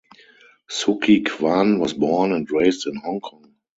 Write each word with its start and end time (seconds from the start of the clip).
Suki 0.67 1.23
Kwan 1.23 1.77
was 1.77 1.93
born 1.93 2.31
and 2.31 2.49
raised 2.49 2.87
in 2.87 2.95
Hong 2.95 3.19
Kong. 3.19 3.53